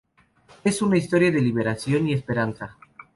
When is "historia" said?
0.97-1.29